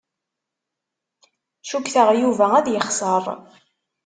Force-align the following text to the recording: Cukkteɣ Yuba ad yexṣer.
Cukkteɣ 1.69 2.07
Yuba 2.21 2.45
ad 2.57 2.67
yexṣer. 2.73 3.23